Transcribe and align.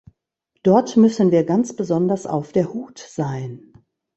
Dort 0.63 0.97
müssen 0.97 1.29
wir 1.29 1.43
ganz 1.43 1.75
besonders 1.75 2.25
auf 2.25 2.53
der 2.53 2.73
Hut 2.73 2.97
sein. 2.97 3.71